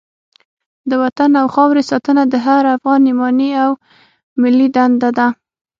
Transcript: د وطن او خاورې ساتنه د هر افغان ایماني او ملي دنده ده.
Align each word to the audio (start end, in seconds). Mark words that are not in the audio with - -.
د 0.89 0.91
وطن 1.03 1.29
او 1.41 1.47
خاورې 1.55 1.83
ساتنه 1.91 2.23
د 2.29 2.35
هر 2.45 2.63
افغان 2.75 3.01
ایماني 3.09 3.49
او 3.63 3.71
ملي 4.41 4.67
دنده 4.75 5.09
ده. 5.17 5.27